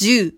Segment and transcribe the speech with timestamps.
[0.00, 0.32] 10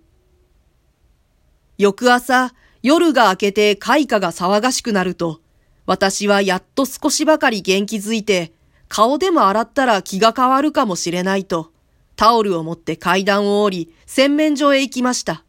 [1.78, 5.40] 翌朝、夜が明けて開花が騒がしくなると、
[5.86, 8.52] 私はやっと少しばかり元気づいて、
[8.88, 11.70] 顔でも洗ったら気が変わるかもしれないと、
[12.16, 15.44] タオルを持って階段を降り、洗面所へ行きました。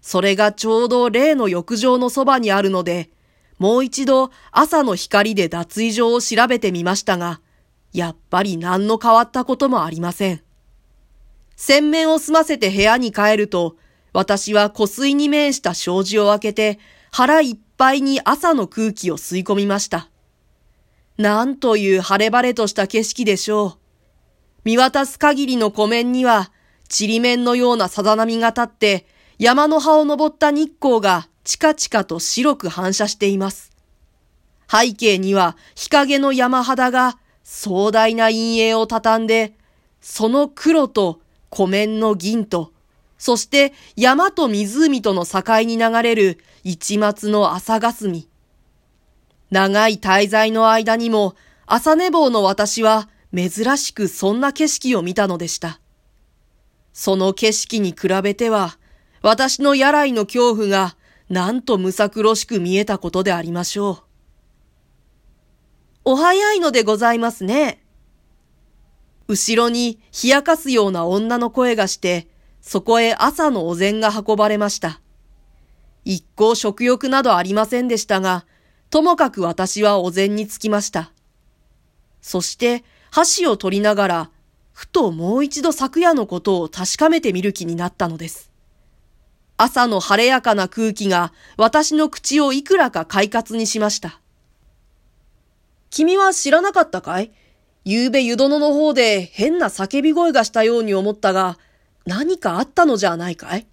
[0.00, 3.10] それがちょうど例の浴場のそばにあるので、
[3.58, 7.42] もう一度朝の光で脱衣所を調べてみましたが、
[7.92, 10.40] やっぱり何の変わったこともありません。
[11.60, 13.76] 洗面を済ませて部屋に帰ると、
[14.14, 16.78] 私は湖水に面した障子を開けて、
[17.12, 20.08] 腹いっぱいに朝の空気を吸い込みました。
[21.18, 23.78] なんという晴れ晴れとした景色でしょう。
[24.64, 26.50] 見渡す限りの湖面には、
[26.88, 29.06] ちりめんのようなさざ波が立って、
[29.38, 33.70] 山の葉を登った日光がチカチカと白く反射しています。
[34.66, 39.52] 背景には日陰の山肌が壮大な陰影を畳んで、
[40.00, 42.72] その黒と湖面の銀と、
[43.18, 48.28] そして山と湖との境に流れる一末の朝霞。
[49.50, 51.34] 長い滞在の間にも
[51.66, 55.80] 朝寝坊の私は珍しくそんな景色を見たのでした。
[56.92, 58.78] その景色に比べては
[59.22, 60.96] 私のやらいの恐怖が
[61.28, 64.02] なんとむさ苦しく見えたことでありましょう。
[66.04, 67.82] お早いのでございますね。
[69.30, 72.26] 後ろに冷やかすような女の声がして、
[72.60, 75.00] そこへ朝のお膳が運ばれました。
[76.04, 78.44] 一向食欲などありませんでしたが、
[78.90, 81.12] ともかく私はお膳につきました。
[82.20, 84.30] そして箸を取りながら、
[84.72, 88.50] ふともう一度昨夜のことを確かめてみる気になったのです。
[89.56, 94.20] 朝の晴れやかな空気が私の口をいくらか快活にしました。
[95.90, 97.30] 君は知らなかったかい？
[97.90, 101.58] 夕べ湯殿の方で変な叫び声がしたように思ったが、
[102.06, 103.66] 何かあったのじゃないかい？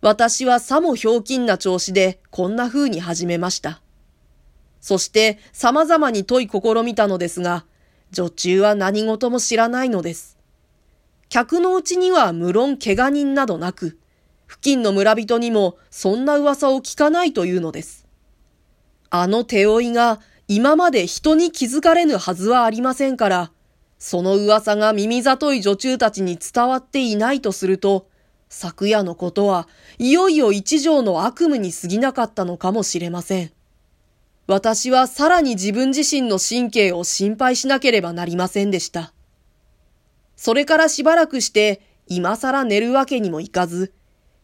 [0.00, 3.80] 私はさもひょうきんな調子でこんな風に始めました。
[4.80, 7.64] そして様々に問い試みたのですが、
[8.10, 10.36] 女中は何事も知らないのです。
[11.28, 14.00] 客のうちには無論怪我人などなく、
[14.48, 18.04] 付近の村人にもそんな噂を聞かないというのです。
[19.10, 23.52] あの手負いが今まで人に気づかれぬはずはありませんから、
[23.98, 28.08] その噂が耳里い女中たちに伝わっていないとすると、
[28.48, 33.52] 昨夜のことはいよいよ一条の悪夢に過ぎなかったのかもしれません。
[34.46, 39.12] 私はさらに自分自身の神経を心配しなければなりませんでした。
[40.34, 43.92] それからしばらくして今更寝るわけにもいかず、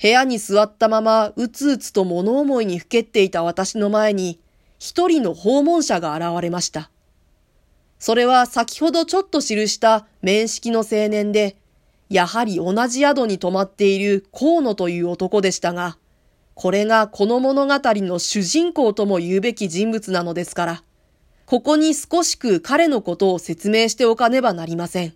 [0.02, 4.38] 部屋に座ったままうつうつと物思いにふけっていた私の前に、
[4.84, 6.90] 一人の訪問者が現れました。
[7.98, 11.56] それは先ほどちょっと記した面識の青年で、
[12.10, 15.96] やはり同じ宿に泊まっている河野という男でしたが、
[16.52, 20.82] これがこの物語の主人公とも言うべき人物なのですから、
[21.46, 25.14] ここに少しく彼のことを説明しておかねばなりません。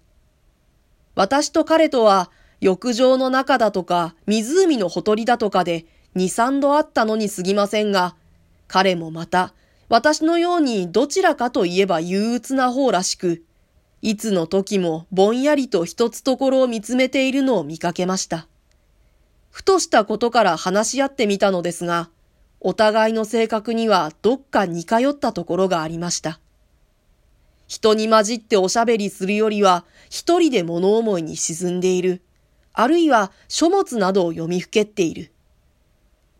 [1.14, 2.30] 私と彼とは
[2.62, 5.84] 浴場の中だとか、湖のほとりだとかで、
[6.14, 8.16] 二三度あったのに過ぎませんが、
[8.68, 9.54] 彼もまた、
[9.88, 13.42] 私のようにどちらかといえば憂鬱な方らしく、
[14.02, 18.46] いつの時もぼんやりと一つところを見つめているのを見かけました。
[19.50, 22.10] ふとしたことから話し合ってみたのですが、
[22.60, 26.38] お互いの性格にはどっか似通ったところがありました。
[27.66, 32.22] 人に混じっておしゃべりするよりは一人で物思いに沈んでいる。
[32.72, 35.32] あるいは書物などを読みふけっている。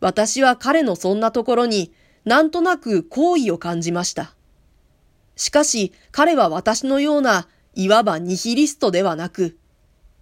[0.01, 1.93] 私は彼のそんなところに
[2.29, 4.35] なんとなく好意を感じました。
[5.35, 9.57] しかし彼は私のようないわばニヒリストではなく、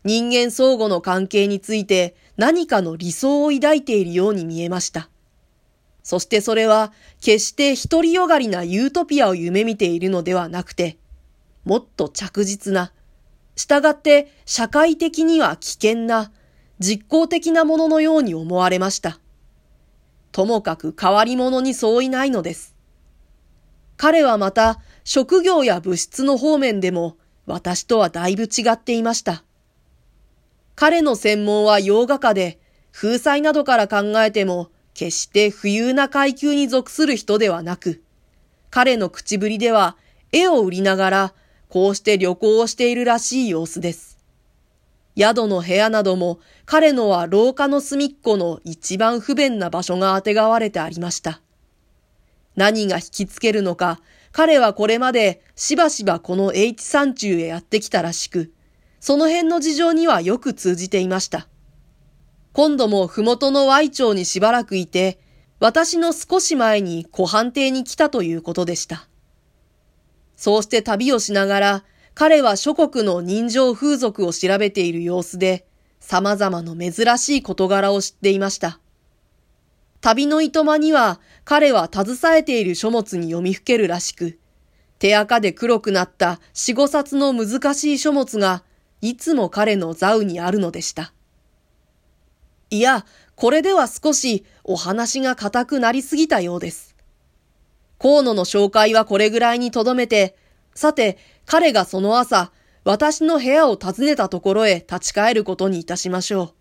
[0.05, 5.11] 人間相互の関係について何かの理想を抱いているように見えました。
[6.05, 10.99] そしてそれは決して独りよがりなユートピアを夢見ているのではなくて、
[11.65, 12.93] もっと着実な、
[13.57, 16.31] 従って社会的には危険な、
[16.79, 19.19] 実効的なもののように思われました。
[20.33, 22.75] ともかく変わり者にそういないのです。
[23.97, 29.45] 彼はまた職業や物質の方面でも私とはだいぶ違っていました。
[30.75, 32.59] 彼の専門は洋画家で、
[32.93, 38.03] 風彩などから考えても決して富裕な階級に属する人ではなく、
[38.71, 39.97] 彼の口ぶりでは
[40.33, 41.35] 絵を売りながら
[41.69, 44.16] こうして旅行をしているらしい様子です。
[45.17, 51.41] 宿の部屋なども彼のは廊下の隅っこの一番不便な場所があてがわれてありました。
[52.57, 54.01] 何が引きつけるのか、
[54.33, 58.53] 彼はこれまでしばしばこの H 山中へやってきたらしく、
[58.99, 61.49] その辺の事情にはよく通じていました。
[62.53, 65.19] 今度もふもとの Y 町にしばらくいて、
[65.61, 69.07] 私の少し前に湖畔邸に来たということでした。
[70.37, 71.85] そうして旅をしながら、
[72.17, 75.67] 彼は諸国の人情風俗を調べている様子で、
[76.01, 78.81] 様々な珍しい事柄を知っていました。
[80.01, 84.39] 旅のいとまには、彼は携えている書物に読みふけるらしく、
[84.99, 88.65] 手垢で黒くなった四五冊の難しい書物が、
[89.03, 91.13] いつも彼の座右にあるのでした。
[92.71, 93.05] いや、
[93.35, 96.97] これでは少しお話が硬くなりすぎたようです。
[97.99, 100.35] 河野の紹介はこれぐらいにとどめて、
[100.75, 102.53] さて、彼がその朝、
[102.85, 106.55] 私の部屋を訪ねたところへ立ち返ることにいたしましょう。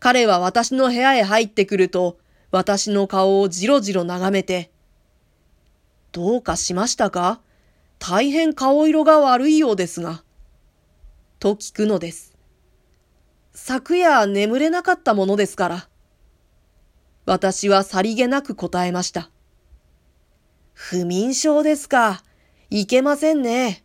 [0.00, 2.18] 彼は私の部屋へ入ってくると、
[2.50, 4.70] 私の顔をじろじろ眺めて、
[6.10, 7.40] どうかしましたか？
[7.98, 10.24] 大変顔色が悪いようですが。
[11.38, 12.36] と聞くのです。
[13.54, 15.88] 昨夜眠れなかったものですから。
[17.24, 19.30] 私はさりげなく答えました。
[20.74, 22.22] 不眠症ですか。
[22.74, 23.84] いけませんね。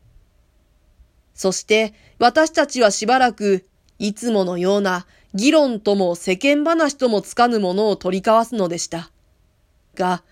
[1.33, 3.65] そして私たちはしばらく
[3.99, 9.11] いつものような議論とも世間話ともつかぬものを取り交わすのでした。
[9.95, 10.23] が、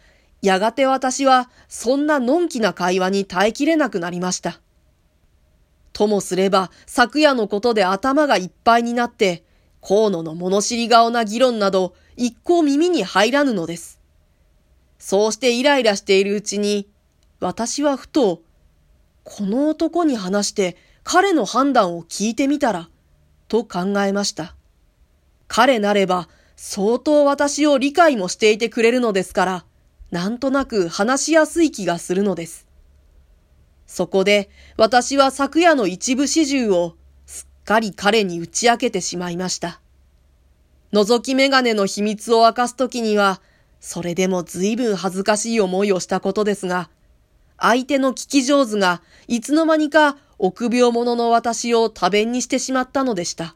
[0.41, 4.61] やがて私はそんなのんきな会話に耐えきれなくなりました。
[5.91, 9.43] ともすれば昨夜のことで頭がいっぱいになって、
[9.81, 13.99] 河野の物知り顔な議論など一向耳に入らぬのです。
[14.97, 16.87] そうしてイライラしているうちに、
[17.41, 18.41] 私はふと、
[19.25, 22.89] この男に話して彼の判断を聞いてみたら、
[23.47, 24.55] と考えました。
[25.47, 29.65] 彼なれば相当私を理解もしていてくれるのですから、
[30.11, 32.67] なんとなく話しやすい気がするのです。
[33.87, 36.95] そこで私は昨夜の一部始終を
[37.25, 39.81] すっかり彼に打ち明けてしまいました。
[40.93, 43.41] 覗き眼鏡の秘密を明かすときには、
[43.79, 46.89] それでも随分恥ずかしい思いをしたことですが、
[47.57, 53.55] 相手の聞き上手がいつの間にか臆病者の私を多弁にしてしまったのでした。